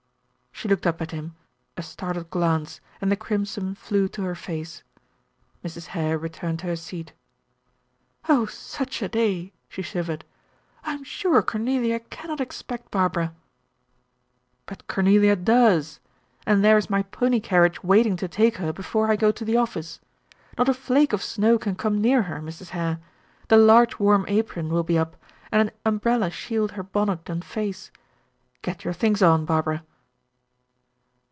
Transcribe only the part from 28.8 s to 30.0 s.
your things on, Barbara."